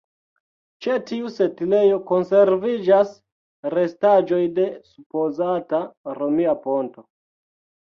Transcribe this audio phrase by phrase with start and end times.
[0.85, 3.13] Ĉe tiu setlejo konserviĝas
[3.75, 5.85] restaĵoj de supozata
[6.19, 7.09] romia ponto.